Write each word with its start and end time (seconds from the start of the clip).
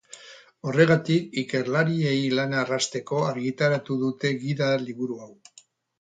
Horregatik, 0.69 1.27
ikerlariei 1.41 2.23
lana 2.39 2.63
errazteko, 2.65 3.19
argitaratu 3.35 3.99
dute 4.07 4.33
gida-liburu 4.47 5.21
hau. 5.27 5.33